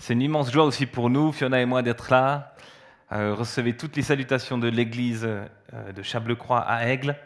[0.00, 2.54] C'est une immense joie aussi pour nous, Fiona et moi, d'être là.
[3.10, 7.16] Euh, recevez toutes les salutations de l'église euh, de Chablecroix à Aigle.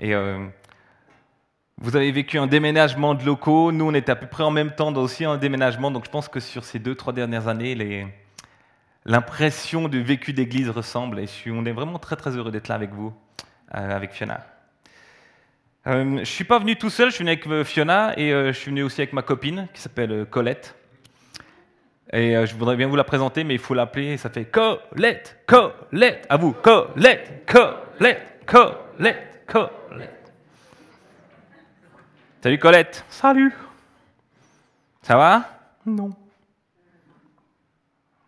[0.00, 0.44] Et euh,
[1.80, 3.70] vous avez vécu un déménagement de locaux.
[3.70, 5.92] Nous, on était à peu près en même temps dans aussi un déménagement.
[5.92, 8.08] Donc je pense que sur ces deux, trois dernières années,
[9.06, 11.20] l'impression du vécu d'église ressemble.
[11.20, 13.14] Et on est vraiment très, très heureux d'être là avec vous,
[13.70, 14.44] avec Fiona.
[15.86, 18.70] Je ne suis pas venu tout seul, je suis venu avec Fiona et je suis
[18.70, 20.77] venu aussi avec ma copine qui s'appelle Colette.
[22.12, 24.16] Et euh, je voudrais bien vous la présenter, mais il faut l'appeler.
[24.16, 26.26] Ça fait Colette, Colette.
[26.30, 30.32] À vous, Colette, Colette, Colette, Colette.
[32.42, 33.04] Salut Colette.
[33.10, 33.54] Salut.
[35.02, 35.44] Ça va?
[35.86, 36.10] Non,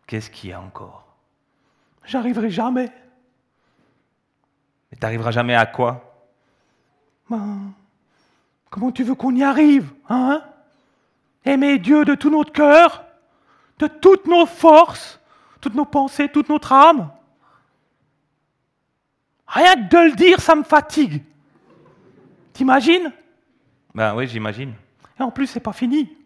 [0.06, 1.06] Qu'est-ce qu'il y a encore?
[2.04, 2.90] J'arriverai jamais.
[4.90, 6.24] Mais t'arriveras jamais à quoi?
[7.28, 7.70] Ben,
[8.70, 10.42] comment tu veux qu'on y arrive, hein?
[11.44, 13.04] Aimer Dieu de tout notre cœur,
[13.80, 15.18] de toutes nos forces,
[15.60, 17.10] toutes nos pensées, toute notre âme.
[19.46, 21.24] Rien que de le dire, ça me fatigue.
[22.52, 23.12] T'imagines?
[23.94, 24.74] Ben oui, j'imagine.
[25.18, 26.16] Et en plus, c'est pas fini.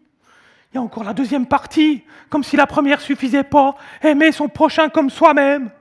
[0.71, 3.75] Il y a encore la deuxième partie, comme si la première suffisait pas.
[4.01, 5.71] Aimer son prochain comme soi-même.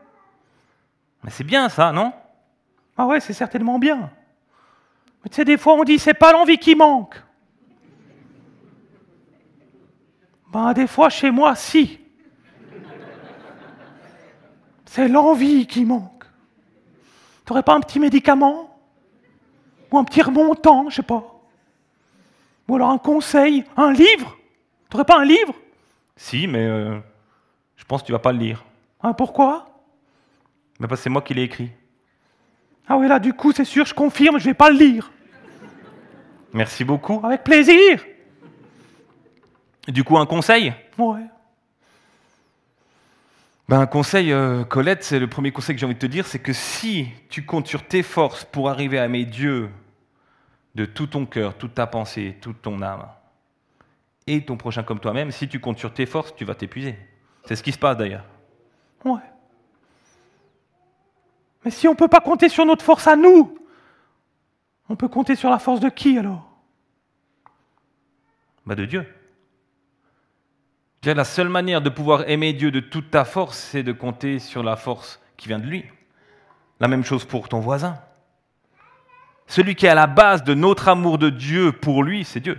[1.22, 2.12] Mais c'est bien ça, non?
[2.96, 4.10] Ah ouais, c'est certainement bien.
[5.22, 7.20] Mais tu sais, des fois, on dit c'est pas l'envie qui manque.
[10.54, 11.98] Ben, des fois, chez moi, si.
[14.84, 16.24] C'est l'envie qui manque.
[17.44, 18.78] T'aurais pas un petit médicament?
[19.90, 21.24] Ou un petit remontant, je sais pas.
[22.68, 24.36] Ou alors un conseil, un livre?
[24.88, 25.54] T'aurais pas un livre?
[26.14, 27.00] Si, mais euh,
[27.74, 28.64] je pense que tu vas pas le lire.
[29.02, 29.68] Hein, Pourquoi?
[30.78, 31.72] Mais parce que c'est moi qui l'ai écrit.
[32.86, 35.10] Ah oui, là, du coup, c'est sûr, je confirme, je vais pas le lire.
[36.52, 37.20] Merci beaucoup.
[37.24, 38.04] Avec plaisir
[39.88, 40.72] Du coup, un conseil?
[40.98, 41.26] Ouais.
[43.68, 46.26] Ben, un conseil, euh, Colette, c'est le premier conseil que j'ai envie de te dire,
[46.26, 49.70] c'est que si tu comptes sur tes forces pour arriver à aimer Dieu
[50.74, 53.06] de tout ton cœur, toute ta pensée, toute ton âme,
[54.26, 56.98] et ton prochain comme toi-même, si tu comptes sur tes forces, tu vas t'épuiser.
[57.46, 58.24] C'est ce qui se passe d'ailleurs.
[59.04, 59.20] Ouais.
[61.64, 63.58] Mais si on ne peut pas compter sur notre force à nous,
[64.88, 66.50] on peut compter sur la force de qui alors?
[68.66, 69.06] Ben, de Dieu.
[71.12, 74.62] La seule manière de pouvoir aimer Dieu de toute ta force, c'est de compter sur
[74.62, 75.84] la force qui vient de lui.
[76.80, 77.98] La même chose pour ton voisin.
[79.46, 82.58] Celui qui est à la base de notre amour de Dieu pour lui, c'est Dieu.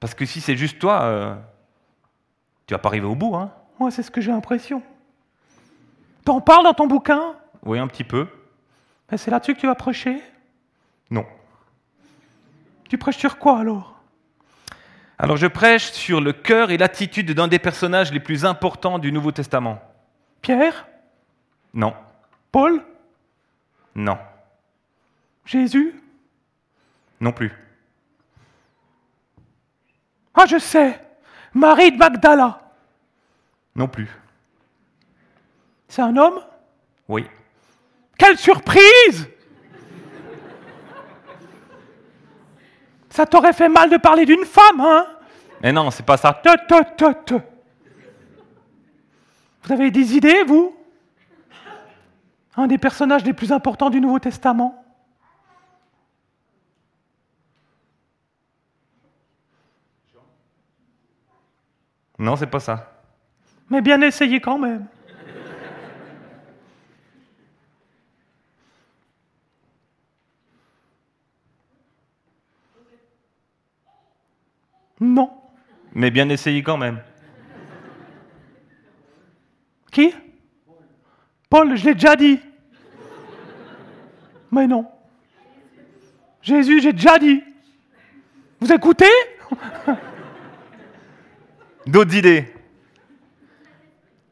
[0.00, 1.34] Parce que si c'est juste toi, euh,
[2.66, 3.36] tu vas pas arriver au bout.
[3.36, 4.82] Hein Moi, c'est ce que j'ai l'impression.
[6.24, 7.34] T'en parles dans ton bouquin?
[7.64, 8.26] Oui, un petit peu.
[9.10, 10.22] Mais c'est là-dessus que tu vas prêcher?
[11.10, 11.26] Non.
[12.88, 13.97] Tu prêches sur quoi alors?
[15.18, 19.10] Alors je prêche sur le cœur et l'attitude d'un des personnages les plus importants du
[19.10, 19.82] Nouveau Testament.
[20.42, 20.86] Pierre?
[21.74, 21.94] Non.
[22.52, 22.84] Paul?
[23.96, 24.18] Non.
[25.44, 26.00] Jésus?
[27.20, 27.52] Non plus.
[30.34, 31.00] Ah, je sais
[31.52, 32.60] Marie de Magdala?
[33.74, 34.08] Non plus.
[35.88, 36.40] C'est un homme?
[37.08, 37.26] Oui.
[38.16, 39.28] Quelle surprise
[43.18, 45.04] Ça t'aurait fait mal de parler d'une femme, hein?
[45.60, 46.32] Mais non, c'est pas ça.
[46.32, 47.34] Te, te, te, te.
[49.64, 50.72] Vous avez des idées, vous?
[52.56, 54.84] Un des personnages les plus importants du Nouveau Testament
[62.20, 62.92] Non, c'est pas ça.
[63.68, 64.86] Mais bien essayé quand même.
[75.00, 75.30] Non.
[75.92, 77.00] Mais bien essayé quand même.
[79.90, 80.14] Qui?
[81.48, 82.40] Paul, je l'ai déjà dit.
[84.50, 84.86] Mais non.
[86.42, 87.42] Jésus, j'ai déjà dit.
[88.60, 89.10] Vous écoutez?
[91.86, 92.52] D'autres idées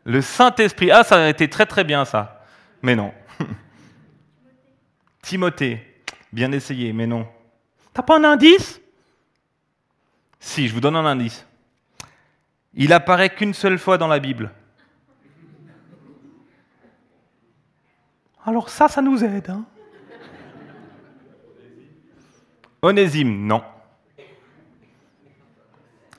[0.04, 0.90] Le Saint-Esprit.
[0.90, 2.44] Ah, ça a été très très bien ça.
[2.82, 3.12] Mais non.
[5.22, 6.02] Timothée.
[6.32, 7.26] Bien essayé, mais non.
[7.94, 8.80] T'as pas un indice?
[10.46, 11.44] Si, je vous donne un indice.
[12.72, 14.52] Il apparaît qu'une seule fois dans la Bible.
[18.44, 19.50] Alors ça, ça nous aide.
[19.50, 19.64] Hein.
[22.80, 23.64] Onésime, non.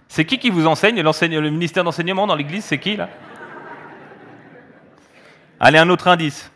[0.09, 3.07] C'est qui qui vous enseigne, Le ministère d'enseignement dans l'Église, c'est qui là?
[5.57, 6.51] Allez, un autre indice.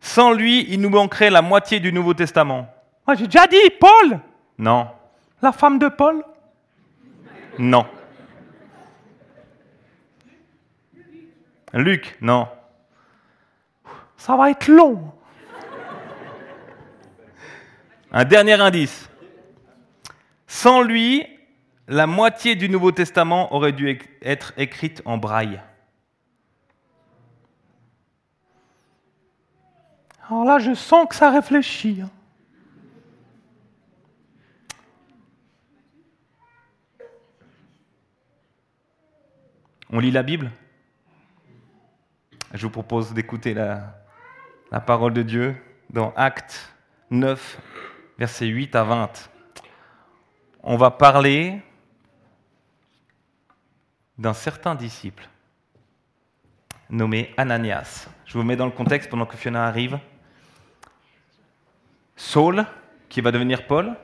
[0.00, 2.68] Sans lui, il nous manquerait la moitié du Nouveau Testament.
[3.06, 4.18] Moi, j'ai déjà dit, Paul
[4.58, 4.88] Non,
[5.42, 6.24] la femme de Paul?
[7.58, 7.86] Non.
[11.72, 12.48] Luc, non.
[14.16, 15.12] Ça va être long.
[18.12, 19.08] Un dernier indice.
[20.46, 21.26] Sans lui,
[21.86, 25.60] la moitié du Nouveau Testament aurait dû être écrite en braille.
[30.28, 32.00] Alors là, je sens que ça réfléchit.
[32.02, 32.10] Hein.
[39.92, 40.52] On lit la Bible?
[42.54, 43.96] Je vous propose d'écouter la,
[44.86, 45.56] parole de Dieu
[45.90, 46.72] dans Actes
[47.10, 47.58] 9,
[48.16, 49.30] versets 8 à 20.
[50.62, 51.60] On va parler
[54.16, 55.28] d'un certain disciple
[56.88, 58.08] nommé Ananias.
[58.26, 59.98] Je vous mets dans le contexte pendant que Fiona arrive.
[62.14, 62.64] Saul,
[63.08, 63.96] qui va devenir Paul,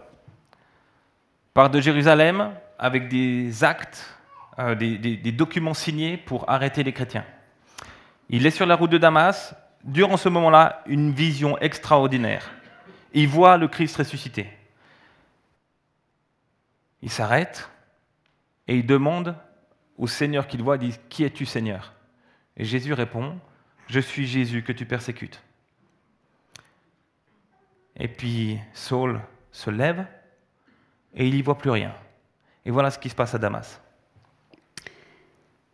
[1.55, 4.16] part de Jérusalem avec des actes,
[4.59, 7.25] euh, des, documents signés pour arrêter les chrétiens.
[8.31, 9.55] Il est sur la route de Damas.
[9.85, 12.51] Durant ce moment-là, une vision extraordinaire.
[13.13, 14.49] Il voit le Christ ressuscité.
[17.03, 17.71] Il s'arrête
[18.67, 19.37] et il demande
[19.97, 21.93] au Seigneur qu'il voit, il dit, Qui es-tu Seigneur?
[22.57, 23.39] Et Jésus répond,
[23.87, 25.43] Je suis Jésus que tu persécutes.
[27.97, 29.21] Et puis Saul
[29.53, 30.07] se lève
[31.15, 31.95] et il n'y voit plus rien.
[32.65, 33.81] Et voilà ce qui se passe à Damas.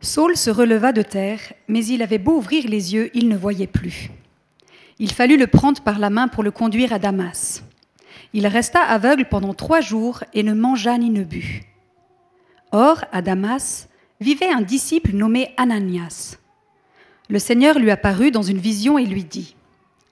[0.03, 1.39] Saul se releva de terre,
[1.69, 4.11] mais il avait beau ouvrir les yeux, il ne voyait plus.
[4.99, 7.63] Il fallut le prendre par la main pour le conduire à Damas.
[8.33, 11.63] Il resta aveugle pendant trois jours et ne mangea ni ne but.
[12.73, 13.87] Or, à Damas,
[14.19, 16.35] vivait un disciple nommé Ananias.
[17.29, 19.55] Le Seigneur lui apparut dans une vision et lui dit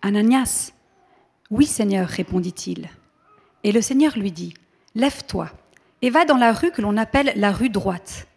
[0.01, 0.71] Ananias
[1.49, 2.87] Oui, Seigneur, répondit-il.
[3.65, 4.53] Et le Seigneur lui dit
[4.95, 5.49] Lève-toi
[6.01, 8.29] et va dans la rue que l'on appelle la rue droite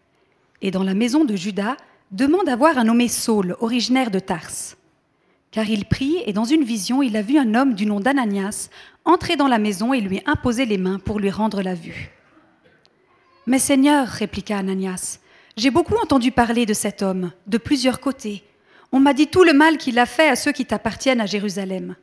[0.64, 1.76] et dans la maison de Judas,
[2.10, 4.78] demande à voir un nommé Saul, originaire de Tarse.
[5.50, 8.70] Car il prie, et dans une vision, il a vu un homme du nom d'Ananias
[9.04, 12.10] entrer dans la maison et lui imposer les mains pour lui rendre la vue.
[13.46, 15.18] Mais Seigneur, répliqua Ananias,
[15.58, 18.42] j'ai beaucoup entendu parler de cet homme, de plusieurs côtés.
[18.90, 21.94] On m'a dit tout le mal qu'il a fait à ceux qui t'appartiennent à Jérusalem.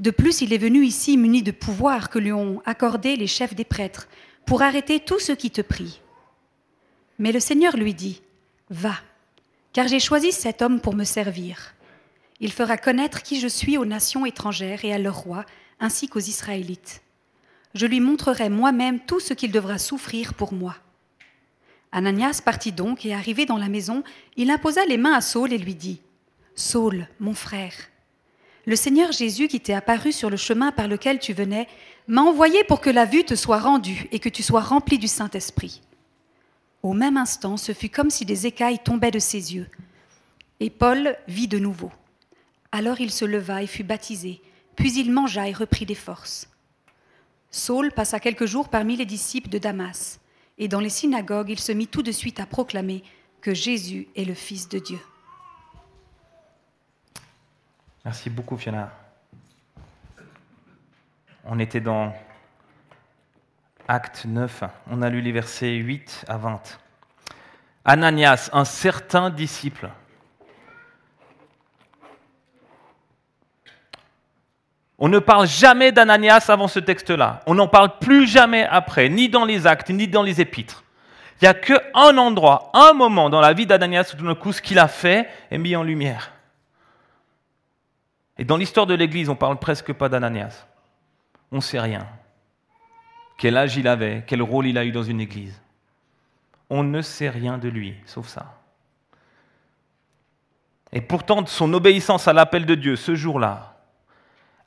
[0.00, 3.54] De plus, il est venu ici muni de pouvoir que lui ont accordé les chefs
[3.54, 4.08] des prêtres
[4.46, 6.00] pour arrêter tous ceux qui te prient.
[7.18, 8.20] Mais le Seigneur lui dit,
[8.70, 8.94] Va,
[9.72, 11.74] car j'ai choisi cet homme pour me servir.
[12.40, 15.44] Il fera connaître qui je suis aux nations étrangères et à leurs rois,
[15.80, 17.02] ainsi qu'aux Israélites.
[17.74, 20.76] Je lui montrerai moi-même tout ce qu'il devra souffrir pour moi.
[21.90, 24.04] Ananias partit donc et arrivé dans la maison,
[24.36, 26.00] il imposa les mains à Saul et lui dit,
[26.54, 27.72] Saul, mon frère,
[28.66, 31.66] le Seigneur Jésus qui t'est apparu sur le chemin par lequel tu venais
[32.06, 35.08] m'a envoyé pour que la vue te soit rendue et que tu sois rempli du
[35.08, 35.80] Saint-Esprit.
[36.82, 39.68] Au même instant, ce fut comme si des écailles tombaient de ses yeux.
[40.60, 41.90] Et Paul vit de nouveau.
[42.72, 44.40] Alors il se leva et fut baptisé,
[44.76, 46.48] puis il mangea et reprit des forces.
[47.50, 50.20] Saul passa quelques jours parmi les disciples de Damas,
[50.58, 53.02] et dans les synagogues il se mit tout de suite à proclamer
[53.40, 54.98] que Jésus est le Fils de Dieu.
[58.04, 58.92] Merci beaucoup, Fiona.
[61.44, 62.12] On était dans
[63.88, 64.64] Acte 9.
[64.90, 66.78] On a lu les versets 8 à 20.
[67.86, 69.88] Ananias, un certain disciple.
[74.98, 77.40] On ne parle jamais d'Ananias avant ce texte-là.
[77.46, 80.84] On n'en parle plus jamais après, ni dans les actes, ni dans les épîtres.
[81.40, 84.52] Il n'y a qu'un endroit, un moment dans la vie d'Ananias où tout d'un coup
[84.52, 86.32] ce qu'il a fait est mis en lumière.
[88.36, 90.66] Et dans l'histoire de l'Église, on ne parle presque pas d'Ananias.
[91.52, 92.06] On ne sait rien.
[93.38, 95.58] Quel âge il avait, quel rôle il a eu dans une Église?
[96.68, 98.58] On ne sait rien de lui, sauf ça.
[100.92, 103.76] Et pourtant, son obéissance à l'appel de Dieu ce jour-là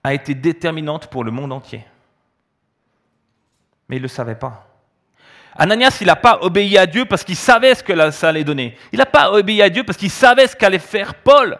[0.04, 1.86] a été déterminante pour le monde entier.
[3.90, 4.68] Mais il ne le savait pas.
[5.54, 8.78] Ananias, il n'a pas obéi à Dieu parce qu'il savait ce que ça allait donner.
[8.94, 11.60] Il n'a pas obéi à Dieu parce qu'il savait ce qu'allait faire Paul.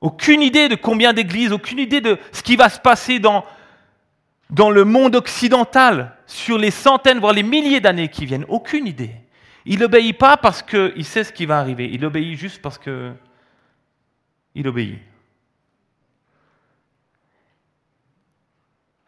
[0.00, 3.44] Aucune idée de combien d'églises, aucune idée de ce qui va se passer dans,
[4.50, 8.46] dans le monde occidental sur les centaines, voire les milliers d'années qui viennent.
[8.48, 9.14] Aucune idée.
[9.64, 11.90] Il n'obéit pas parce qu'il sait ce qui va arriver.
[11.92, 13.12] Il obéit juste parce que
[14.54, 14.98] il obéit.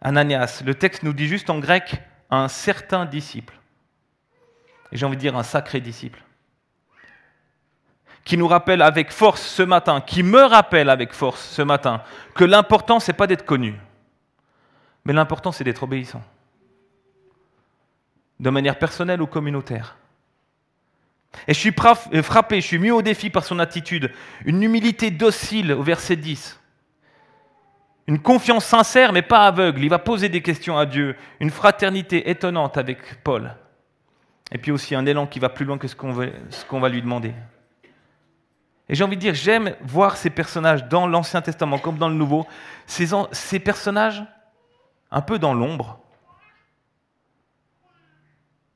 [0.02, 3.54] Ananias, le texte nous dit juste en grec un certain disciple.
[4.92, 6.22] Et j'ai envie de dire un sacré disciple.
[8.30, 12.00] Qui nous rappelle avec force ce matin, qui me rappelle avec force ce matin,
[12.36, 13.74] que l'important, ce n'est pas d'être connu,
[15.04, 16.22] mais l'important, c'est d'être obéissant.
[18.38, 19.96] De manière personnelle ou communautaire.
[21.48, 21.74] Et je suis
[22.14, 24.12] euh, frappé, je suis mis au défi par son attitude,
[24.44, 26.60] une humilité docile au verset 10.
[28.06, 29.82] Une confiance sincère mais pas aveugle.
[29.82, 31.16] Il va poser des questions à Dieu.
[31.40, 33.56] Une fraternité étonnante avec Paul.
[34.52, 37.34] Et puis aussi un élan qui va plus loin que ce qu'on va, lui demander.
[38.90, 42.16] Et j'ai envie de dire, j'aime voir ces personnages dans l'Ancien Testament comme dans le
[42.16, 42.44] Nouveau,
[42.86, 44.24] ces, personnages
[45.12, 46.00] un peu dans l'ombre.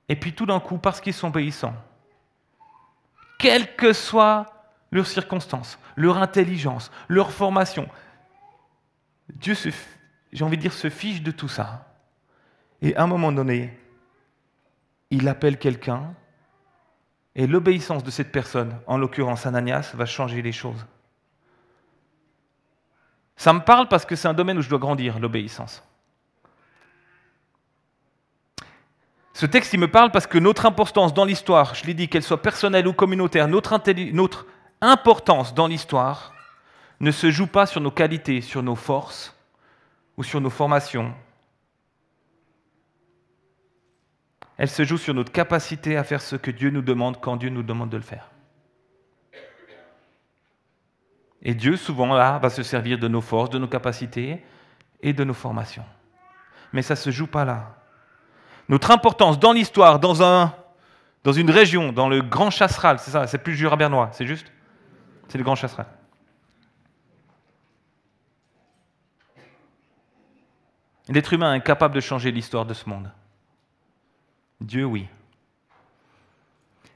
[0.09, 1.75] Et puis tout d'un coup, parce qu'ils sont obéissants,
[3.41, 4.47] quelles que soient
[4.93, 7.89] leurs circonstances, leur intelligence, leur formation,
[9.29, 9.57] Dieu,
[10.33, 11.89] j'ai envie de dire, se fiche de tout ça.
[12.83, 13.77] Et à un moment donné,
[15.11, 16.15] il appelle quelqu'un,
[17.37, 20.87] et l'obéissance de cette personne, en l'occurrence Ananias, va changer les choses.
[23.37, 25.83] Ça me parle parce que c'est un domaine où je dois grandir, l'obéissance.
[29.33, 32.23] Ce texte, il me parle parce que notre importance dans l'histoire, je l'ai dit, qu'elle
[32.23, 33.77] soit personnelle ou communautaire, notre,
[34.13, 34.47] notre
[34.81, 36.33] importance dans l'histoire
[37.01, 39.37] ne se joue pas sur nos qualités, sur nos forces
[40.17, 41.13] ou sur nos formations.
[44.57, 47.51] Elle se joue sur notre capacité à faire ce que Dieu nous demande quand Dieu
[47.51, 48.31] nous demande de le faire.
[51.43, 54.43] Et Dieu, souvent, là, va se servir de nos forces, de nos capacités
[55.03, 55.85] et de nos formations.
[56.73, 57.77] Mais ça ne se joue pas là.
[58.69, 60.55] Notre importance dans l'histoire, dans, un,
[61.23, 64.51] dans une région, dans le Grand Chasseral, c'est ça, c'est plus Jura bernois, c'est juste?
[65.29, 65.87] C'est le Grand Chasseral.
[71.09, 73.11] L'être humain est incapable de changer l'histoire de ce monde.
[74.65, 75.07] Dieu, oui.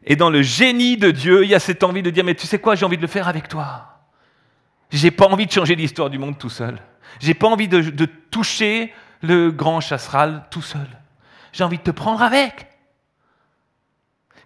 [0.05, 2.47] Et dans le génie de Dieu, il y a cette envie de dire, mais tu
[2.47, 3.99] sais quoi, j'ai envie de le faire avec toi.
[4.91, 6.79] J'ai pas envie de changer l'histoire du monde tout seul.
[7.21, 10.87] J'ai pas envie de, toucher le grand chasseral tout seul.
[11.53, 12.69] J'ai envie de te prendre avec.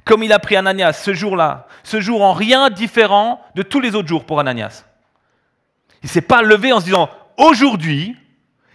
[0.05, 3.95] Comme il a pris Ananias ce jour-là, ce jour en rien différent de tous les
[3.95, 4.85] autres jours pour Ananias.
[6.03, 8.17] Il s'est pas levé en se disant, aujourd'hui,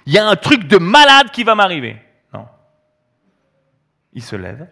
[0.05, 1.97] il y a un truc de malade qui va m'arriver.
[4.17, 4.67] Il se lève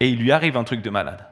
[0.00, 1.22] et il lui arrive un truc de malade.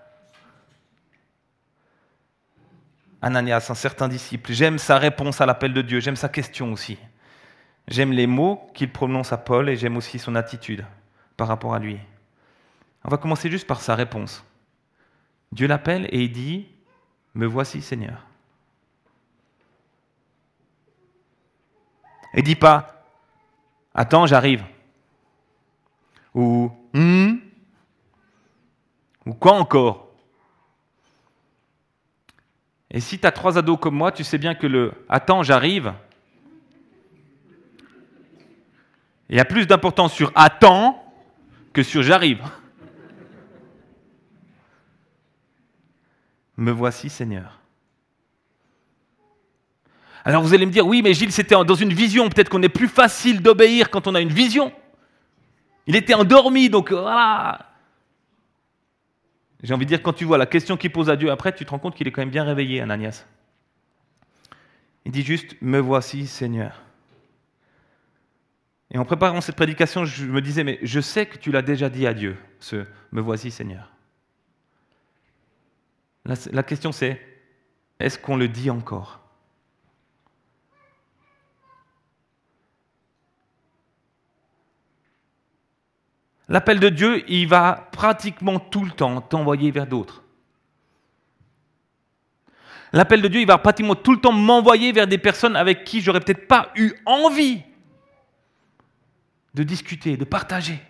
[3.22, 6.98] Ananias, un certain disciple, j'aime sa réponse à l'appel de Dieu, j'aime sa question aussi.
[7.88, 10.84] J'aime les mots qu'il prononce à Paul et j'aime aussi son attitude
[11.38, 11.98] par rapport à lui.
[13.02, 14.44] On va commencer juste par sa réponse.
[15.52, 16.68] Dieu l'appelle et il dit,
[17.32, 18.26] Me voici Seigneur.
[22.34, 23.06] Et dit pas
[23.94, 24.62] Attends, j'arrive.
[26.38, 27.40] Ou Hum
[29.26, 30.14] Ou quoi encore?
[32.92, 35.92] Et si tu as trois ados comme moi, tu sais bien que le Attends, j'arrive.
[39.28, 41.04] Il y a plus d'importance sur Attends
[41.72, 42.44] que sur j'arrive.
[46.56, 47.58] Me voici Seigneur.
[50.24, 52.28] Alors vous allez me dire, oui, mais Gilles, c'était dans une vision.
[52.28, 54.72] Peut-être qu'on est plus facile d'obéir quand on a une vision.
[55.88, 57.66] Il était endormi, donc voilà.
[59.62, 61.64] J'ai envie de dire, quand tu vois la question qu'il pose à Dieu après, tu
[61.64, 63.24] te rends compte qu'il est quand même bien réveillé, Ananias.
[65.06, 66.82] Il dit juste, me voici Seigneur.
[68.90, 71.88] Et en préparant cette prédication, je me disais, mais je sais que tu l'as déjà
[71.88, 73.90] dit à Dieu, ce me voici Seigneur.
[76.26, 77.18] La, question c'est,
[77.98, 79.17] est-ce qu'on le dit encore?
[86.48, 90.22] L'appel de Dieu, il va pratiquement tout le temps t'envoyer vers d'autres.
[92.92, 96.00] L'appel de Dieu, il va pratiquement tout le temps m'envoyer vers des personnes avec qui
[96.00, 97.62] j'aurais peut-être pas eu envie
[99.52, 100.80] de discuter, de partager.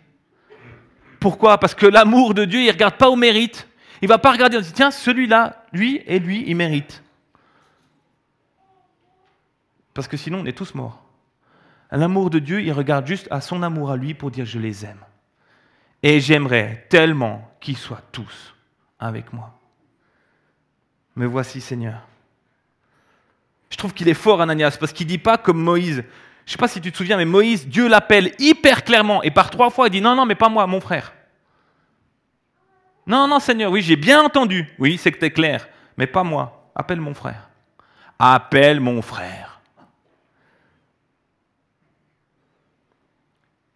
[1.18, 1.58] Pourquoi?
[1.58, 3.66] Parce que l'amour de Dieu, il ne regarde pas au mérite.
[4.00, 7.02] Il ne va pas regarder, il dit, tiens, celui-là, lui et lui, il mérite.
[9.92, 11.02] Parce que sinon, on est tous morts.
[11.90, 14.84] L'amour de Dieu, il regarde juste à son amour à lui pour dire, je les
[14.84, 15.00] aime.
[16.02, 18.54] Et j'aimerais tellement qu'ils soient tous
[18.98, 19.54] avec moi.
[21.16, 22.00] Me voici, Seigneur.
[23.70, 25.96] Je trouve qu'il est fort, Ananias, parce qu'il ne dit pas comme Moïse.
[25.96, 29.30] Je ne sais pas si tu te souviens, mais Moïse, Dieu l'appelle hyper clairement, et
[29.30, 31.12] par trois fois, il dit Non, non, mais pas moi, mon frère.
[33.06, 34.66] Non, non, Seigneur, oui, j'ai bien entendu.
[34.78, 36.70] Oui, c'est que tu es clair, mais pas moi.
[36.74, 37.48] Appelle mon frère.
[38.18, 39.47] Appelle mon frère.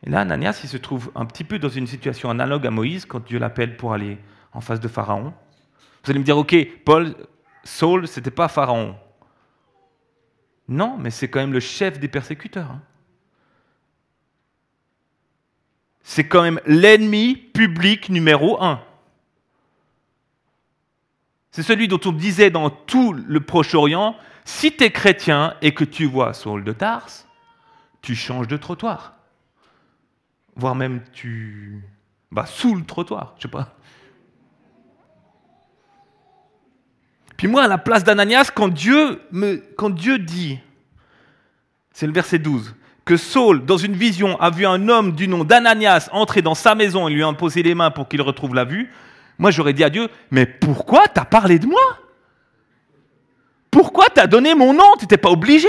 [0.04, 3.04] Et là, Ananias, il se trouve un petit peu dans une situation analogue à Moïse
[3.04, 4.18] quand Dieu l'appelle pour aller
[4.52, 5.32] en face de Pharaon.
[6.04, 7.14] Vous allez me dire, ok, Paul,
[7.62, 8.96] Saul, c'était pas Pharaon.
[10.68, 12.70] Non, mais c'est quand même le chef des persécuteurs.
[12.70, 12.82] Hein.
[16.02, 18.82] C'est quand même l'ennemi public numéro un.
[21.52, 25.84] C'est celui dont on disait dans tout le Proche-Orient, si tu es chrétien et que
[25.84, 27.28] tu vois Saul de Tarse,
[28.00, 29.14] tu changes de trottoir.
[30.54, 31.82] Voire même tu...
[32.30, 33.74] Bah, sous le trottoir, je sais pas.
[37.36, 40.58] Puis moi, à la place d'Ananias, quand Dieu, me, quand Dieu dit,
[41.92, 45.44] c'est le verset 12, que Saul, dans une vision, a vu un homme du nom
[45.44, 48.92] d'Ananias entrer dans sa maison et lui imposer les mains pour qu'il retrouve la vue,
[49.38, 51.80] moi j'aurais dit à Dieu, mais pourquoi t'as parlé de moi?
[53.70, 54.94] Pourquoi t'as donné mon nom?
[54.98, 55.68] Tu n'étais pas obligé.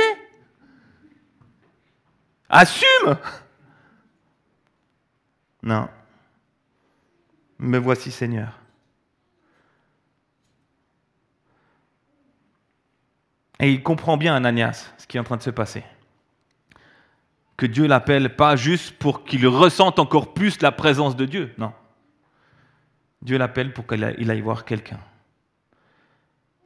[2.49, 3.17] Assume
[5.63, 5.89] Non.
[7.58, 8.60] Me voici Seigneur.
[13.60, 15.84] Et il comprend bien, Ananias, ce qui est en train de se passer.
[17.55, 21.72] Que Dieu l'appelle pas juste pour qu'il ressente encore plus la présence de Dieu, non.
[23.22, 25.00] Dieu l'appelle pour qu'il aille voir quelqu'un.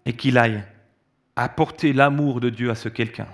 [0.08, 0.63] Et qu'il aille
[1.36, 3.27] apporter l'amour de Dieu à ce quelqu'un.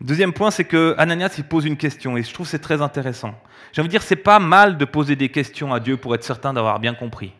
[0.00, 3.34] Deuxième point, c'est que Ananias il pose une question et je trouve c'est très intéressant.
[3.72, 6.22] J'ai envie de dire, c'est pas mal de poser des questions à Dieu pour être
[6.22, 7.32] certain d'avoir bien compris.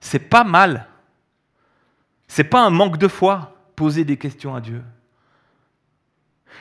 [0.00, 0.86] C'est pas mal.
[2.28, 4.82] C'est pas un manque de foi poser des questions à Dieu.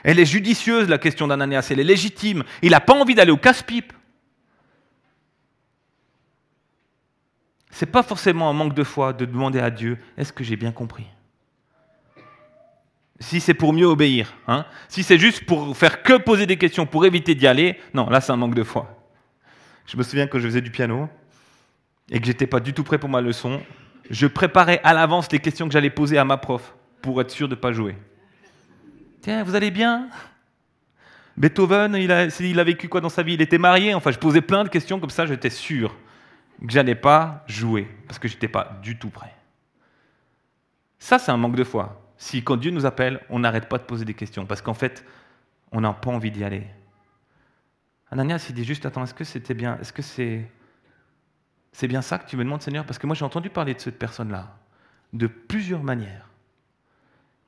[0.03, 2.43] Elle est judicieuse la question d'Ananias, elle est légitime.
[2.63, 3.93] Il n'a pas envie d'aller au casse-pipe.
[7.69, 10.71] C'est pas forcément un manque de foi de demander à Dieu est-ce que j'ai bien
[10.71, 11.05] compris?
[13.21, 14.33] Si c'est pour mieux obéir.
[14.47, 14.65] Hein.
[14.89, 18.19] Si c'est juste pour faire que poser des questions, pour éviter d'y aller, non, là
[18.19, 18.97] c'est un manque de foi.
[19.85, 21.07] Je me souviens quand je faisais du piano
[22.09, 23.61] et que j'étais pas du tout prêt pour ma leçon,
[24.09, 27.47] je préparais à l'avance les questions que j'allais poser à ma prof pour être sûr
[27.47, 27.95] de ne pas jouer.
[29.21, 30.09] Tiens, vous allez bien?
[31.37, 33.35] Beethoven, il a, il a vécu quoi dans sa vie?
[33.35, 33.93] Il était marié?
[33.93, 35.95] Enfin, je posais plein de questions comme ça, j'étais sûr
[36.59, 39.33] que j'allais pas jouer parce que j'étais pas du tout prêt.
[40.97, 43.83] Ça, c'est un manque de foi si quand Dieu nous appelle, on n'arrête pas de
[43.83, 45.03] poser des questions, parce qu'en fait,
[45.71, 46.67] on n'a pas envie d'y aller.
[48.11, 50.47] Ananias, il dit juste, attends, est-ce que c'était bien, est-ce que c'est,
[51.71, 52.85] c'est bien ça que tu me demandes, Seigneur?
[52.85, 54.55] Parce que moi, j'ai entendu parler de cette personne-là,
[55.13, 56.27] de plusieurs manières,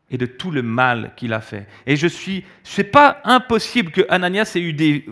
[0.10, 1.68] et de tout le mal qu'il a fait.
[1.86, 5.06] Et je suis, c'est pas impossible que Ananias ait eu des,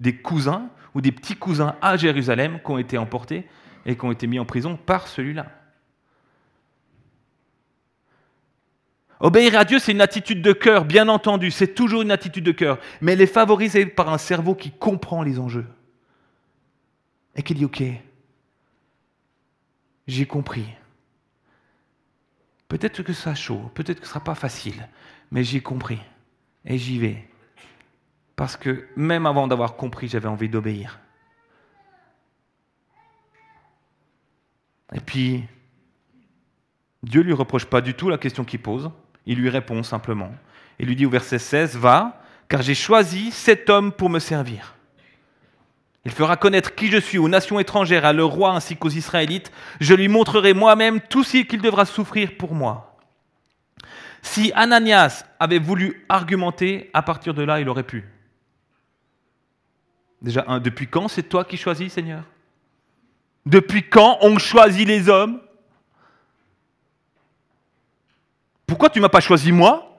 [0.00, 3.46] des cousins ou des petits cousins à Jérusalem qui ont été emportés
[3.84, 5.46] et qui ont été mis en prison par celui-là.
[9.20, 12.52] Obéir à Dieu, c'est une attitude de cœur, bien entendu, c'est toujours une attitude de
[12.52, 15.66] cœur, mais elle est favorisée par un cerveau qui comprend les enjeux
[17.34, 17.82] et qui dit, OK,
[20.06, 20.66] j'ai compris.
[22.68, 24.88] Peut-être que ça chaud, peut-être que ce ne sera pas facile,
[25.30, 26.00] mais j'ai compris
[26.64, 27.28] et j'y vais.
[28.34, 31.00] Parce que même avant d'avoir compris, j'avais envie d'obéir.
[34.92, 35.44] Et puis,
[37.02, 38.90] Dieu ne lui reproche pas du tout la question qu'il pose.
[39.26, 40.32] Il lui répond simplement.
[40.78, 44.74] Il lui dit au verset 16, Va, car j'ai choisi cet homme pour me servir.
[46.04, 49.50] Il fera connaître qui je suis aux nations étrangères, à leur roi ainsi qu'aux Israélites.
[49.80, 52.96] Je lui montrerai moi-même tout ce qu'il devra souffrir pour moi.
[54.22, 58.04] Si Ananias avait voulu argumenter, à partir de là, il aurait pu.
[60.22, 62.22] Déjà, depuis quand c'est toi qui choisis, Seigneur?
[63.44, 65.40] Depuis quand on choisit les hommes?
[68.66, 69.98] Pourquoi tu ne m'as pas choisi moi?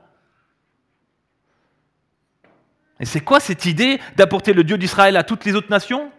[3.00, 6.12] Et c'est quoi cette idée d'apporter le Dieu d'Israël à toutes les autres nations?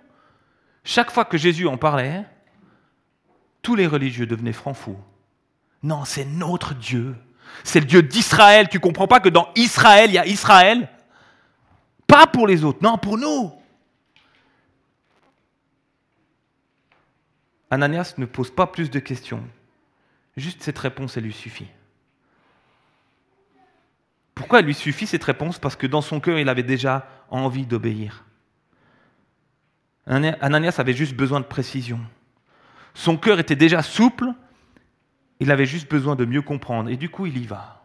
[0.85, 2.25] Chaque fois que Jésus en parlait,
[3.63, 4.99] tous les religieux devenaient francs fous.
[5.83, 7.17] Non, c'est notre Dieu.
[7.65, 8.69] C'est le Dieu d'Israël.
[8.69, 10.89] Tu comprends pas que dans Israël, il y a Israël?
[12.07, 13.53] Pas pour les autres, non, pour nous.
[17.71, 19.47] Ananias ne pose pas plus de questions.
[20.37, 21.69] Juste cette réponse, elle lui suffit.
[24.39, 27.67] Pourquoi elle lui suffit cette réponse Parce que dans son cœur, il avait déjà envie
[27.67, 28.25] d'obéir.
[30.07, 31.99] Ananias avait juste besoin de précision.
[32.95, 34.33] Son cœur était déjà souple,
[35.41, 36.89] il avait juste besoin de mieux comprendre.
[36.89, 37.85] Et du coup, il y va.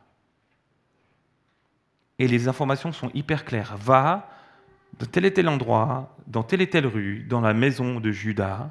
[2.19, 3.75] Et les informations sont hyper claires.
[3.77, 4.29] Va
[4.99, 8.69] de tel et tel endroit, dans telle et telle rue, dans la maison de Judas.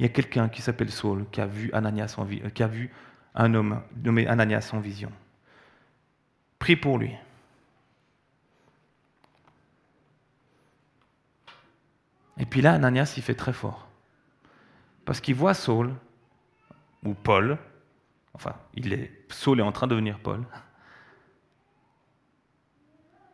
[0.00, 2.90] Il y a quelqu'un qui s'appelle Saul qui a vu Ananias en, qui a vu
[3.36, 5.12] un homme nommé Ananias en vision.
[6.60, 7.16] Prie pour lui.
[12.38, 13.88] Et puis là, Ananias, il fait très fort.
[15.04, 15.94] Parce qu'il voit Saul,
[17.04, 17.58] ou Paul,
[18.34, 20.44] enfin, il est, Saul est en train de devenir Paul,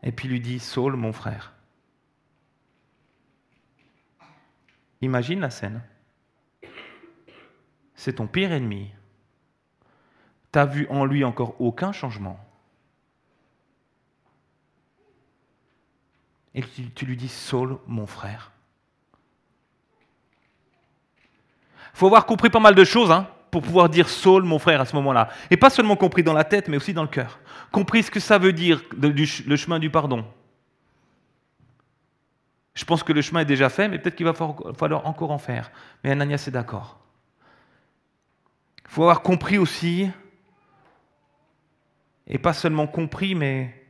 [0.02, 1.52] et puis il lui dit, Saul, mon frère.
[5.00, 5.82] Imagine la scène.
[7.96, 8.92] c'est ton pire ennemi.
[10.52, 12.45] Tu n'as vu en lui encore aucun changement.
[16.56, 16.62] Et
[16.94, 18.50] tu, lui dis, Saul, mon frère.
[21.92, 24.80] Il faut avoir compris pas mal de choses hein, pour pouvoir dire Saul, mon frère,
[24.80, 25.28] à ce moment-là.
[25.50, 27.38] Et pas seulement compris dans la tête, mais aussi dans le cœur.
[27.70, 30.24] Compris ce que ça veut dire, le chemin du pardon.
[32.74, 35.38] Je pense que le chemin est déjà fait, mais peut-être qu'il va falloir encore en
[35.38, 35.70] faire.
[36.02, 36.98] Mais Ananias est d'accord.
[38.84, 40.10] Il faut avoir compris aussi,
[42.26, 43.85] et pas seulement compris, mais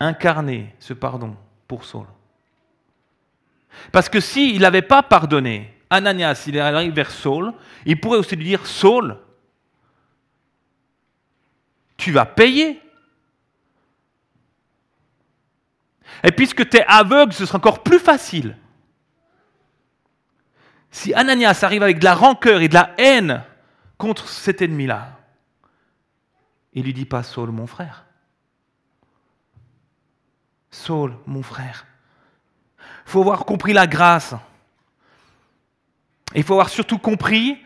[0.00, 2.06] incarné ce pardon pour Saul.
[3.92, 7.52] Parce que s'il n'avait pas pardonné, Ananias, il arrive vers Saul,
[7.86, 9.18] il pourrait aussi lui dire Saul,
[11.96, 12.80] tu vas payer.
[16.22, 18.56] Et puisque tu es aveugle, ce sera encore plus facile.
[20.90, 23.44] Si Ananias arrive avec de la rancœur et de la haine
[23.98, 25.18] contre cet ennemi-là,
[26.72, 28.07] il lui dit pas Saul, mon frère.
[30.70, 31.86] Saul, mon frère.
[33.06, 34.34] Il faut avoir compris la grâce.
[36.34, 37.58] Il faut avoir surtout compris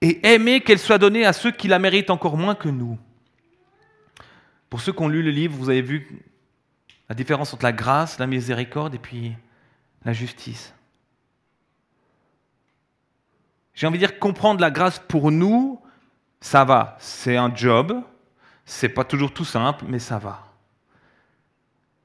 [0.00, 2.98] et aimer qu'elle soit donnée à ceux qui la méritent encore moins que nous.
[4.68, 6.22] Pour ceux qui ont lu le livre, vous avez vu
[7.08, 9.36] la différence entre la grâce, la miséricorde et puis
[10.04, 10.74] la justice.
[13.74, 15.80] J'ai envie de dire comprendre la grâce pour nous,
[16.40, 16.96] ça va.
[17.00, 18.02] C'est un job,
[18.64, 20.49] c'est pas toujours tout simple, mais ça va.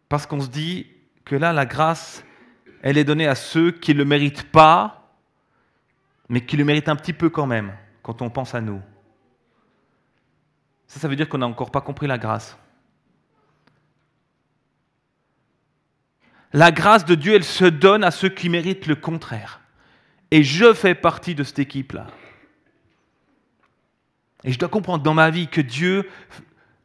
[0.10, 0.88] Parce qu'on se dit
[1.24, 2.24] que là, la grâce,
[2.82, 5.12] elle est donnée à ceux qui ne le méritent pas,
[6.30, 8.82] mais qui le méritent un petit peu quand même, quand on pense à nous.
[10.88, 12.58] Ça, ça veut dire qu'on n'a encore pas compris la grâce.
[16.54, 19.62] La grâce de Dieu, elle se donne à ceux qui méritent le contraire.
[20.32, 22.08] Et je fais partie de cette équipe-là.
[24.44, 26.10] Et je dois comprendre dans ma vie que Dieu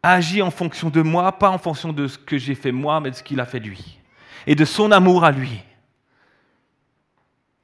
[0.03, 3.11] agit en fonction de moi, pas en fonction de ce que j'ai fait moi, mais
[3.11, 3.99] de ce qu'il a fait lui.
[4.47, 5.63] Et de son amour à lui.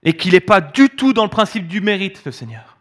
[0.03, 2.77] Et qu'il n'est pas du tout dans le principe du mérite, le Seigneur.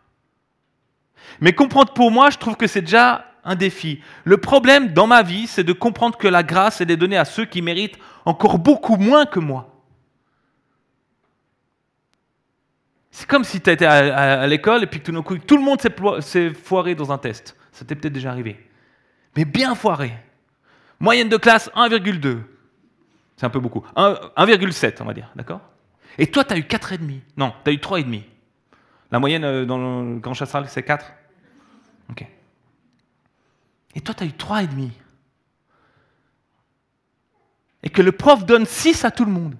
[1.39, 4.01] Mais comprendre pour moi, je trouve que c'est déjà un défi.
[4.23, 7.25] Le problème dans ma vie, c'est de comprendre que la grâce, elle est donnée à
[7.25, 9.71] ceux qui méritent encore beaucoup moins que moi.
[13.11, 15.79] C'est comme si tu étais à, l'école et puis que tout tout le monde
[16.21, 17.55] s'est foiré dans un test.
[17.71, 18.57] Ça t'est peut-être déjà arrivé.
[19.35, 20.13] Mais bien foiré.
[20.99, 22.41] Moyenne de classe 1,2.
[23.37, 23.83] C'est un peu beaucoup.
[23.95, 25.61] 1,7, on va dire, d'accord?
[26.17, 27.19] Et toi, tu as eu 4,5.
[27.35, 28.23] Non, tu as eu 3,5.
[29.11, 31.05] La moyenne euh, dans le grand chasseral, c'est 4
[32.09, 32.25] Ok.
[33.95, 34.89] Et toi, tu as eu 3,5.
[37.83, 39.55] Et que le prof donne 6 à tout le monde.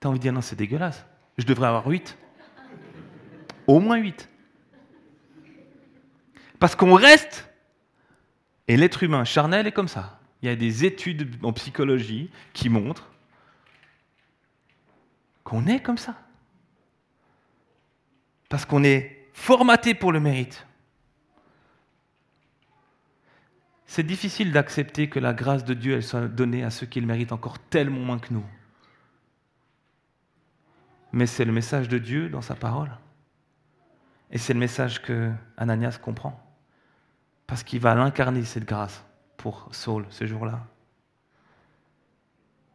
[0.00, 1.06] Tu as envie de dire non, c'est dégueulasse.
[1.38, 2.18] Je devrais avoir 8.
[3.66, 4.28] Au moins 8.
[6.58, 7.48] Parce qu'on reste,
[8.68, 10.20] et l'être humain charnel est comme ça.
[10.42, 13.10] Il y a des études en psychologie qui montrent
[15.42, 16.16] qu'on est comme ça.
[18.48, 20.66] Parce qu'on est formaté pour le mérite.
[23.86, 27.32] C'est difficile d'accepter que la grâce de Dieu soit donnée à ceux qui le méritent
[27.32, 28.44] encore tellement moins que nous
[31.14, 32.90] mais c'est le message de Dieu dans sa parole.
[34.32, 36.43] Et c'est le message que Ananias comprend.
[37.46, 39.04] Parce qu'il va l'incarner, cette grâce,
[39.36, 40.60] pour Saul ce jour-là.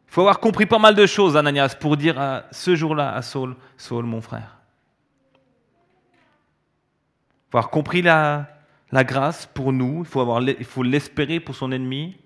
[0.06, 3.56] Il faut avoir compris pas mal de choses, Ananias, pour dire ce jour-là à Saul,
[3.76, 4.56] Saul, mon frère.
[7.48, 8.46] Il faut avoir compris la,
[8.92, 12.16] grâce pour nous, il faut, il faut l'espérer pour son ennemi.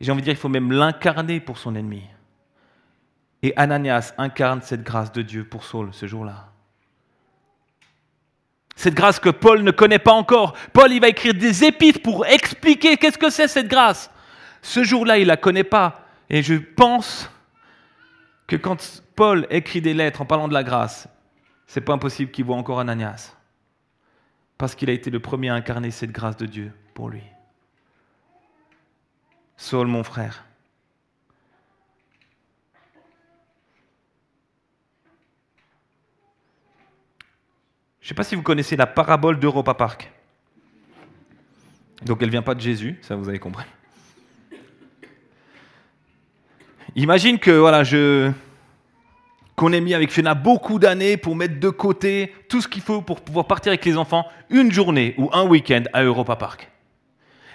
[0.00, 2.04] J'ai envie de dire, il faut même l'incarner pour son ennemi.
[3.42, 6.53] Et Ananias incarne cette grâce de Dieu pour Saul ce jour-là.
[8.76, 10.54] Cette grâce que Paul ne connaît pas encore.
[10.72, 14.10] Paul, il va écrire des épîtres pour expliquer qu'est-ce que c'est cette grâce.
[14.62, 16.06] Ce jour-là, il ne la connaît pas.
[16.28, 17.30] Et je pense
[18.46, 21.08] que quand Paul écrit des lettres en parlant de la grâce,
[21.66, 23.36] c'est pas impossible qu'il voit encore Ananias.
[24.58, 27.22] Parce qu'il a été le premier à incarner cette grâce de Dieu pour lui.
[29.56, 30.44] Saul, mon frère,
[38.04, 40.12] Je ne sais pas si vous connaissez la parabole d'Europa Park.
[42.04, 43.64] Donc elle ne vient pas de Jésus, ça vous avez compris.
[46.96, 47.82] Imagine que voilà,
[49.56, 53.00] qu'on ait mis avec Fiona beaucoup d'années pour mettre de côté tout ce qu'il faut
[53.00, 56.70] pour pouvoir partir avec les enfants une journée ou un week-end à Europa Park.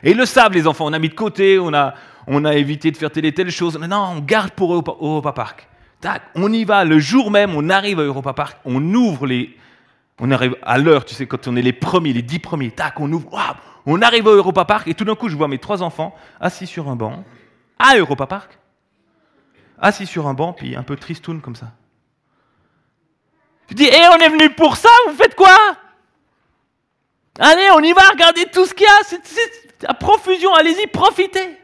[0.01, 1.93] Et ils le savent, les enfants, on a mis de côté, on a,
[2.25, 3.77] on a évité de faire telle et telle chose.
[3.77, 5.67] Non, on garde pour Europa, Park.
[6.01, 9.55] Tac, on y va le jour même, on arrive à Europa Park, on ouvre les.
[10.19, 12.99] On arrive à l'heure, tu sais, quand on est les premiers, les dix premiers, tac,
[12.99, 13.55] on ouvre, waouh,
[13.85, 16.67] on arrive à Europa Park et tout d'un coup, je vois mes trois enfants assis
[16.67, 17.23] sur un banc,
[17.77, 18.59] à Europa Park,
[19.79, 21.71] assis sur un banc, puis un peu tristoun comme ça.
[23.69, 25.55] Je dis, hé, on est venu pour ça, vous faites quoi?
[27.39, 31.57] Allez, on y va, regardez tout ce qu'il y a, c'est à profusion, allez-y, profitez.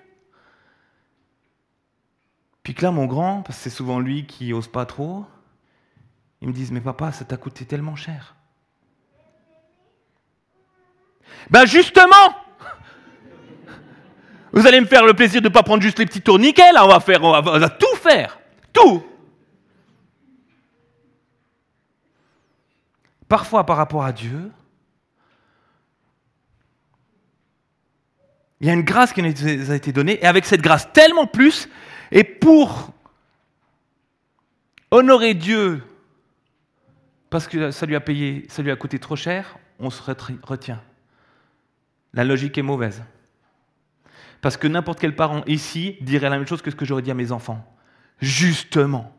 [2.63, 5.25] Puis que là, mon grand, parce que c'est souvent lui qui ose pas trop,
[6.41, 8.35] ils me disent, mais papa, ça t'a coûté tellement cher.
[11.49, 12.35] Ben justement
[14.51, 16.85] Vous allez me faire le plaisir de ne pas prendre juste les petits tourniquets, là,
[16.85, 18.39] on va faire, on va tout faire.
[18.71, 19.03] Tout
[23.27, 24.51] Parfois par rapport à Dieu,
[28.59, 31.27] il y a une grâce qui nous a été donnée, et avec cette grâce tellement
[31.27, 31.67] plus,
[32.11, 32.91] et pour
[34.91, 35.83] honorer Dieu,
[37.29, 40.81] parce que ça lui a payé, ça lui a coûté trop cher, on se retient.
[42.15, 43.03] La logique est mauvaise.
[44.41, 47.11] Parce que n'importe quel parent ici dirait la même chose que ce que j'aurais dit
[47.11, 47.63] à mes enfants.
[48.19, 49.15] Justement.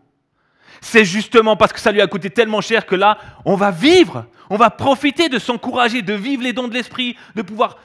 [0.80, 4.26] C'est justement parce que ça lui a coûté tellement cher que là, on va vivre,
[4.50, 7.78] on va profiter de s'encourager, de vivre les dons de l'esprit, de pouvoir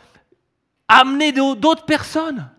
[0.88, 2.50] amener d'autres personnes,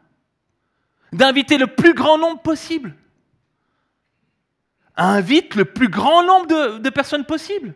[1.12, 2.94] d'inviter le plus grand nombre possible.
[4.96, 7.74] Invite le plus grand nombre de, personnes possibles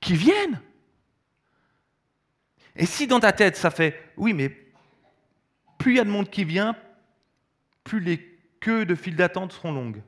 [0.00, 0.60] qui viennent.
[2.76, 4.48] Et si dans ta tête ça fait, oui, mais
[5.78, 6.76] plus il y a de monde qui vient,
[7.84, 10.02] plus les queues de files d'attente seront longues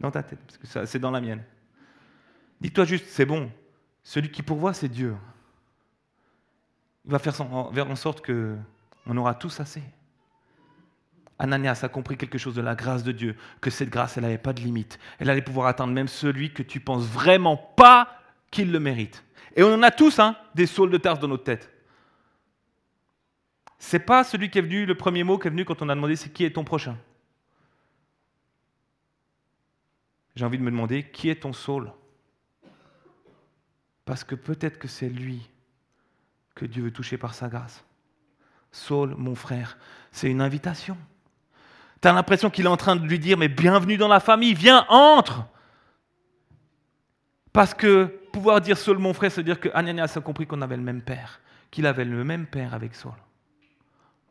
[0.00, 1.42] dans ta tête, parce que c'est dans la mienne.
[2.60, 3.50] Dis-toi juste, c'est bon,
[4.02, 5.16] celui qui pourvoit, c'est Dieu.
[7.04, 8.56] Il va faire en sorte que
[9.06, 9.82] on aura tous assez.
[11.38, 14.38] Ananias a compris quelque chose de la grâce de Dieu, que cette grâce, elle n'avait
[14.38, 15.00] pas de limite.
[15.18, 18.20] Elle allait pouvoir atteindre même celui que tu penses vraiment pas
[18.52, 19.24] qu'il le mérite.
[19.56, 21.71] Et on en a tous hein, des saules de Tarse dans notre tête.
[23.84, 25.94] C'est pas celui qui est venu, le premier mot qui est venu quand on a
[25.96, 26.96] demandé c'est qui est ton prochain?
[30.36, 31.92] j'ai envie de me demander qui est ton Saul?
[34.04, 35.50] Parce que peut-être que c'est lui
[36.54, 37.84] que Dieu veut toucher par sa grâce.
[38.70, 39.76] Saul, mon frère,
[40.12, 40.96] c'est une invitation.
[42.00, 44.54] Tu as l'impression qu'il est en train de lui dire, mais bienvenue dans la famille,
[44.54, 45.44] viens, entre.
[47.52, 50.76] Parce que pouvoir dire Saul, mon frère, c'est dire que Ananias a compris qu'on avait
[50.76, 51.40] le même père,
[51.72, 53.12] qu'il avait le même père avec Saul.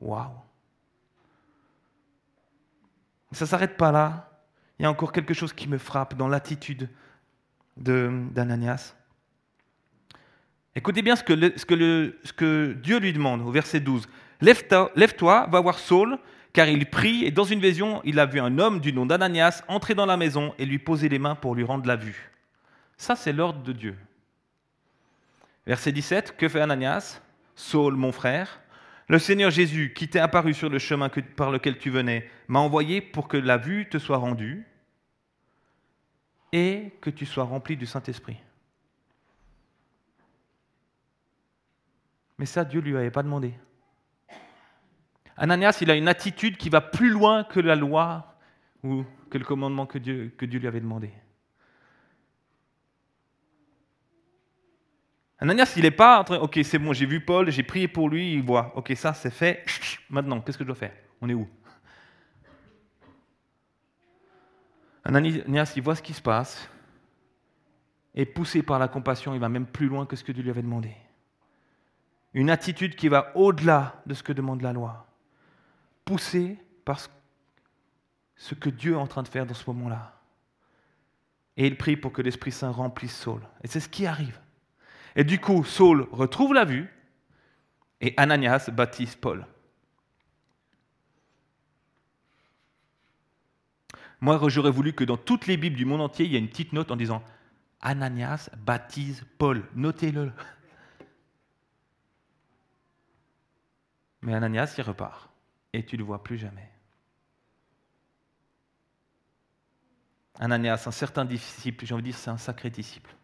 [0.01, 0.29] Waouh.
[3.31, 4.27] Ça ne s'arrête pas là
[4.81, 6.89] il y a encore quelque chose qui me frappe dans l'attitude
[7.77, 8.95] d'Ananias.
[10.75, 14.09] Écoutez bien ce que, Dieu lui demande au verset 12.
[14.41, 16.17] Lève-toi, va voir Saul,
[16.51, 19.61] car il prie, et dans une vision, il a vu un homme du nom d'Ananias
[19.67, 22.31] entrer dans la maison et lui poser les mains pour lui rendre la vue.
[22.97, 23.95] Ça, c'est l'ordre de Dieu.
[25.67, 27.21] Verset 17, que fait Ananias?
[27.53, 28.61] Saul, mon frère,
[29.11, 33.01] le Seigneur Jésus, qui t'est apparu sur le chemin par lequel tu venais, m'a envoyé
[33.01, 34.65] pour que la vue te soit rendue
[36.53, 38.37] et que tu sois rempli du Saint-Esprit.
[42.37, 43.53] Mais ça, Dieu ne lui avait pas demandé.
[45.35, 48.37] Ananias, il a une attitude qui va plus loin que la loi
[48.81, 51.11] ou que le commandement que Dieu, que Dieu lui avait demandé.
[55.41, 58.09] Ananias, il n'est pas en train, ok, c'est bon, j'ai vu Paul, j'ai prié pour
[58.09, 59.65] lui, il voit, ok, ça c'est fait,
[60.09, 60.93] maintenant, qu'est-ce que je dois faire?
[61.19, 61.49] On est où?
[65.03, 66.69] Ananias, il voit ce qui se passe,
[68.13, 70.51] et poussé par la compassion, il va même plus loin que ce que Dieu lui
[70.51, 70.95] avait demandé.
[72.35, 75.07] Une attitude qui va au-delà de ce que demande la loi.
[76.05, 76.99] Poussé par
[78.35, 80.19] ce que Dieu est en train de faire dans ce moment-là.
[81.57, 83.41] Et il prie pour que l'Esprit Saint remplisse Saul.
[83.63, 84.39] Et c'est ce qui arrive.
[85.15, 86.89] Et du coup, Saul retrouve la vue,
[87.99, 89.45] et Ananias baptise Paul.
[94.19, 96.49] Moi, j'aurais voulu que dans toutes les Bibles du monde entier, il y ait une
[96.49, 97.23] petite note en disant
[97.81, 99.63] Ananias baptise Paul.
[99.75, 100.31] Notez-le.
[104.21, 105.29] Mais Ananias, il repart.
[105.73, 106.69] Et tu ne le vois plus jamais.
[110.39, 113.15] Ananias, un certain disciple, j'ai envie de dire, c'est un sacré disciple.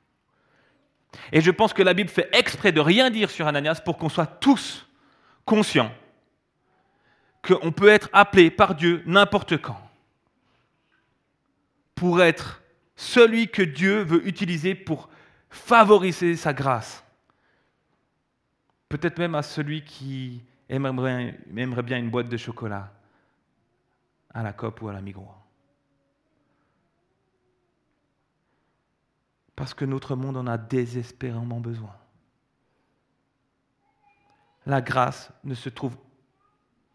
[1.32, 4.10] Et je pense que la Bible fait exprès de rien dire sur Ananias pour qu'on
[4.10, 4.88] soit tous
[5.46, 5.92] conscients
[7.42, 9.80] qu'on peut être appelé par Dieu n'importe quand
[11.96, 12.62] pour être
[12.96, 15.10] celui que Dieu veut utiliser pour
[15.50, 17.04] favoriser sa grâce.
[18.90, 22.94] Peut-être même à celui qui aimerait, bien une boîte de chocolat
[24.34, 25.34] à la COP ou à la Migros.
[29.58, 31.96] Parce que notre monde en a désespérément besoin.
[34.68, 35.98] La grâce ne se trouve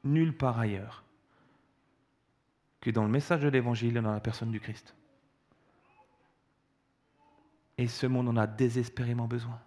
[0.05, 1.03] nulle part ailleurs
[2.81, 4.95] que dans le message de l'Évangile et dans la personne du Christ.
[7.79, 9.59] Et ce monde en a désespérément besoin.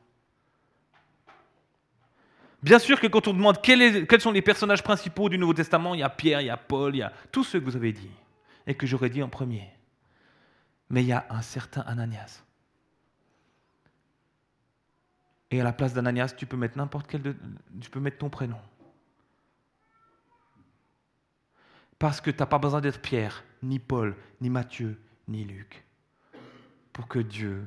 [2.64, 6.00] Bien sûr que quand on demande quels, sont les personnages principaux du Nouveau Testament, il
[6.00, 7.92] y a Pierre, il y a Paul, il y a tous ceux que vous avez
[7.92, 8.12] dit
[8.66, 9.70] et que j'aurais dit en premier.
[10.90, 12.45] Mais il y a un certain Ananias.
[15.52, 17.36] Et à la place d'Ananias, tu peux mettre n'importe quel,
[17.80, 18.60] tu peux mettre ton prénom.
[22.00, 25.86] Parce que tu n'as pas besoin d'être Pierre, ni Paul, ni Matthieu, ni Luc,
[26.92, 27.66] pour que Dieu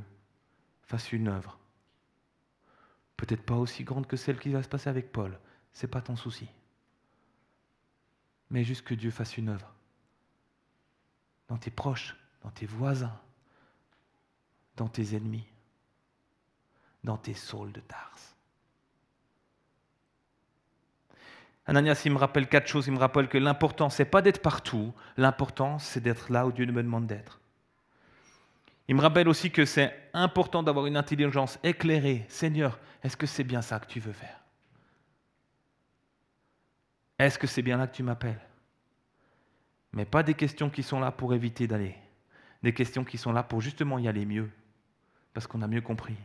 [0.83, 1.59] fasse une œuvre
[3.19, 5.39] Peut-être pas aussi grande que celle qui va se passer avec Paul.
[5.73, 6.49] Ce n'est pas ton souci.
[8.49, 9.75] Mais juste que Dieu fasse une œuvre.
[11.49, 13.21] Dans tes proches, dans tes voisins,
[14.77, 15.49] dans tes ennemis,
[17.05, 18.37] dans tes saules de Tarse.
[21.67, 22.87] Ananias, il me rappelle quatre choses.
[22.87, 24.95] Il me rappelle que l'important, c'est pas d'être partout.
[25.19, 27.41] L'important, c'est d'être là où Dieu me demande d'être.
[28.89, 32.25] Il me rappelle aussi que c'est important d'avoir une intelligence éclairée.
[32.29, 34.41] Seigneur, est-ce que c'est bien ça que tu veux faire?
[37.19, 38.41] Est-ce que c'est bien là que tu m'appelles?
[39.93, 41.97] Mais pas des questions qui sont là pour éviter d'aller.
[42.63, 44.51] Des questions qui sont là pour justement y aller mieux.
[45.35, 46.17] Parce qu'on a mieux compris.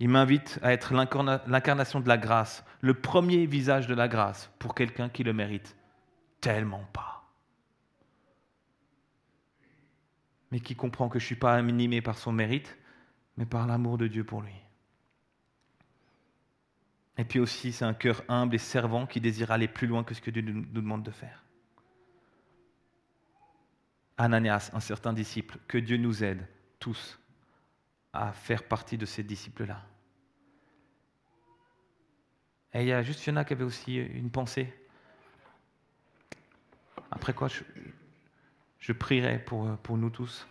[0.00, 4.74] Il m'invite à être l'incarnation de la grâce, le premier visage de la grâce pour
[4.74, 5.76] quelqu'un qui le mérite
[6.40, 7.20] tellement pas.
[10.50, 12.76] mais qui comprend que je ne suis pas animé par son mérite,
[13.36, 14.54] mais par l'amour de Dieu pour lui.
[17.16, 20.14] Et puis aussi, c'est un cœur humble et servant qui désire aller plus loin que
[20.14, 21.44] ce que Dieu nous demande de faire.
[24.16, 26.46] Ananias, un certain disciple, que Dieu nous aide
[26.78, 27.19] tous
[28.12, 29.82] à faire partie de ces disciples-là.
[32.74, 34.72] Et il y a juste Fiona qui avait aussi une pensée.
[37.10, 37.48] Après quoi,
[38.78, 40.46] je, prierai pour, pour nous tous.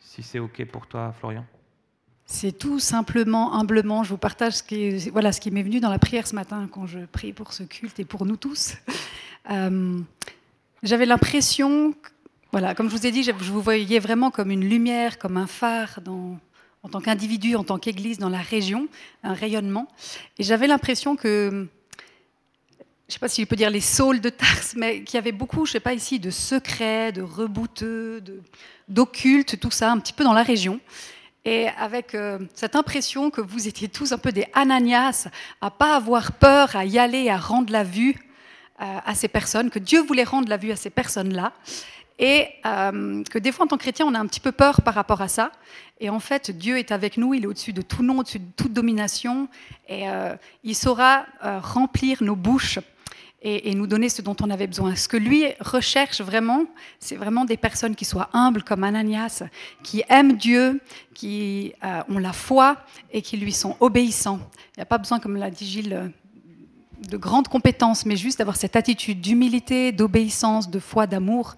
[0.00, 1.44] Si c'est OK pour toi, Florian.
[2.24, 5.90] C'est tout simplement, humblement, je vous partage ce qui, voilà, ce qui m'est venu dans
[5.90, 8.74] la prière ce matin quand je prie pour ce culte et pour nous tous.
[9.48, 10.00] Euh,
[10.82, 11.94] j'avais l'impression,
[12.58, 15.46] voilà, comme je vous ai dit, je vous voyais vraiment comme une lumière, comme un
[15.46, 18.88] phare en tant qu'individu, en tant qu'Église dans la région,
[19.22, 19.88] un rayonnement.
[20.38, 21.50] Et j'avais l'impression que
[22.70, 25.32] je ne sais pas si je peux dire les saules de Tarse, mais qui avait
[25.32, 28.24] beaucoup, je ne sais pas ici, de secrets, de rebouteux,
[28.88, 30.80] d'occultes, tout ça, un petit peu dans la région.
[31.44, 35.28] Et avec euh, cette impression que vous étiez tous un peu des Ananias,
[35.60, 38.16] à pas avoir peur, à y aller, à rendre la vue
[38.80, 41.52] euh, à ces personnes, que Dieu voulait rendre la vue à ces personnes-là.
[42.18, 44.82] Et euh, que des fois, en tant que chrétien, on a un petit peu peur
[44.82, 45.52] par rapport à ça.
[46.00, 48.50] Et en fait, Dieu est avec nous, il est au-dessus de tout nom, au-dessus de
[48.56, 49.48] toute domination.
[49.88, 50.04] Et
[50.62, 52.78] il saura remplir nos bouches
[53.42, 54.96] et, nous donner ce dont on avait besoin.
[54.96, 56.64] Ce que lui recherche vraiment,
[56.98, 59.44] c'est vraiment des personnes qui soient humbles comme Ananias,
[59.82, 60.80] qui aiment Dieu,
[61.14, 62.76] qui euh, ont la foi
[63.12, 64.40] et qui lui sont obéissants.
[64.74, 66.12] Il n'y a pas besoin, comme l'a dit Gilles,
[67.08, 71.54] de grandes compétences, mais juste d'avoir cette attitude d'humilité, d'obéissance, de foi, d'amour,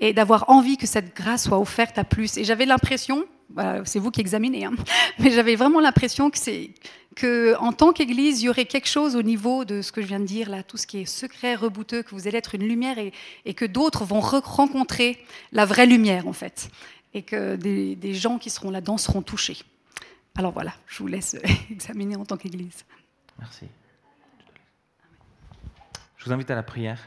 [0.00, 2.36] et d'avoir envie que cette grâce soit offerte à plus.
[2.36, 3.24] Et j'avais l'impression,
[3.84, 4.72] c'est vous qui examinez, hein,
[5.18, 6.70] mais j'avais vraiment l'impression que c'est
[7.14, 10.06] que en tant qu'Église, il y aurait quelque chose au niveau de ce que je
[10.06, 12.68] viens de dire là, tout ce qui est secret, rebouteux, que vous allez être une
[12.68, 15.18] lumière et, que d'autres vont rencontrer
[15.50, 16.68] la vraie lumière en fait,
[17.14, 19.56] et que des, des gens qui seront là-dedans seront touchés.
[20.34, 21.36] Alors voilà, je vous laisse
[21.70, 22.84] examiner en tant qu'Église.
[23.38, 23.64] Merci.
[26.26, 27.00] Vous invite à la prière.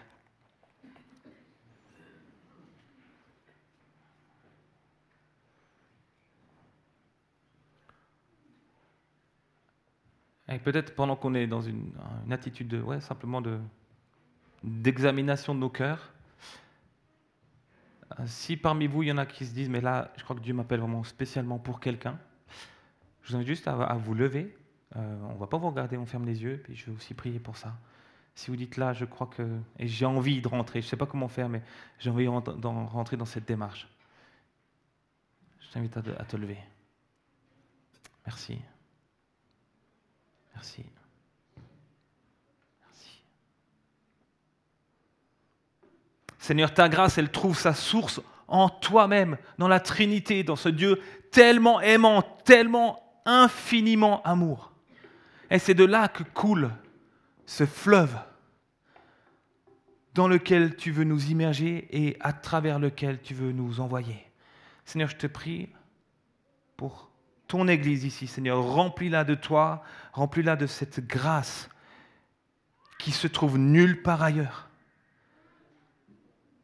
[10.47, 11.91] Et peut-être pendant qu'on est dans une,
[12.31, 13.59] attitude de, ouais, simplement de,
[14.63, 16.13] d'examination de nos cœurs,
[18.17, 20.37] euh, si parmi vous, il y en a qui se disent, mais là, je crois
[20.37, 22.17] que Dieu m'appelle vraiment spécialement pour quelqu'un,
[23.23, 24.57] je vous invite juste à, vous lever.
[24.95, 27.13] Euh, on ne va pas vous regarder, on ferme les yeux, puis je vais aussi
[27.13, 27.75] prier pour ça.
[28.35, 30.97] Si vous dites là, je crois que, et j'ai envie de rentrer, je ne sais
[30.97, 31.61] pas comment faire, mais
[31.99, 33.87] j'ai envie de rentrer dans cette démarche.
[35.59, 36.57] Je t'invite à te lever.
[38.25, 38.59] Merci.
[40.55, 40.85] Merci.
[42.81, 43.21] Merci.
[46.37, 51.01] Seigneur, ta grâce, elle trouve sa source en toi-même, dans la Trinité, dans ce Dieu
[51.31, 54.71] tellement aimant, tellement infiniment amour.
[55.51, 56.71] Et c'est de là que coule
[57.49, 58.15] ce fleuve
[60.13, 64.23] dans lequel tu veux nous immerger et à travers lequel tu veux nous envoyer.
[64.85, 65.69] Seigneur, je te prie
[66.77, 67.09] pour
[67.47, 68.63] ton Église ici, Seigneur.
[68.63, 69.81] Remplis-la de toi,
[70.13, 71.71] remplis-la de cette grâce
[72.99, 74.69] qui se trouve nulle part ailleurs.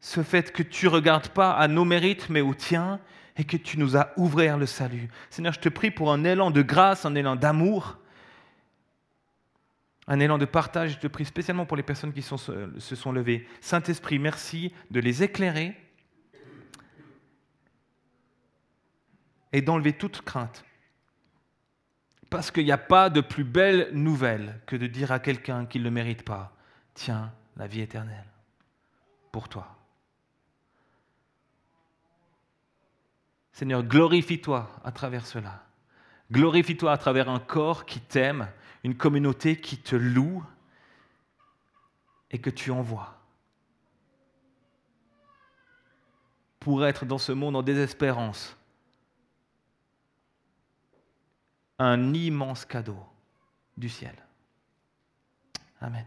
[0.01, 2.99] Ce fait que tu regardes pas à nos mérites, mais au tien,
[3.37, 5.09] et que tu nous as ouvert le salut.
[5.31, 7.97] Seigneur, je te prie pour un élan de grâce, un élan d'amour,
[10.07, 10.93] un élan de partage.
[10.93, 13.47] Je te prie spécialement pour les personnes qui se sont levées.
[13.61, 15.75] Saint-Esprit, merci de les éclairer
[19.53, 20.65] et d'enlever toute crainte.
[22.29, 25.81] Parce qu'il n'y a pas de plus belle nouvelle que de dire à quelqu'un qu'il
[25.81, 26.55] ne le mérite pas,
[26.93, 28.27] tiens, la vie éternelle,
[29.31, 29.77] pour toi.
[33.53, 35.63] Seigneur, glorifie-toi à travers cela.
[36.29, 38.49] Glorifie-toi à travers un corps qui t'aime,
[38.85, 40.45] une communauté qui te loue
[42.29, 43.19] et que tu envoies.
[46.59, 48.55] Pour être dans ce monde en désespérance,
[51.79, 52.99] un immense cadeau
[53.75, 54.15] du ciel.
[55.81, 56.05] Amen.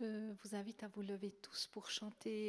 [0.00, 2.44] Je vous invite à vous lever tous pour chanter